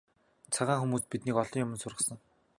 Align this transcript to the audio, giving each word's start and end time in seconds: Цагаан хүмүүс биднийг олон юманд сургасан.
Цагаан 0.55 0.79
хүмүүс 0.81 1.03
биднийг 1.11 1.37
олон 1.43 1.63
юманд 1.63 1.81
сургасан. 1.83 2.17